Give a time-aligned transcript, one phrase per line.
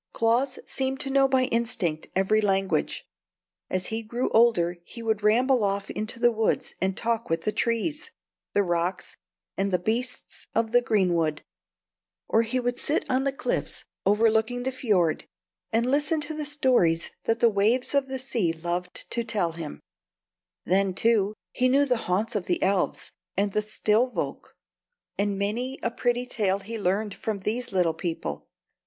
[0.13, 3.05] Claus seemed to know by instinct every language.
[3.69, 7.51] As he grew older he would ramble off into the woods and talk with the
[7.51, 8.09] trees,
[8.53, 9.17] the rocks,
[9.57, 11.43] and the beasts of the greenwood;
[12.27, 15.27] or he would sit on the cliffs overlooking the fiord,
[15.71, 19.79] and listen to the stories that the waves of the sea loved to tell him;
[20.65, 24.55] then, too, he knew the haunts of the elves and the stille volk,
[25.19, 28.47] and many a pretty tale he learned from these little people.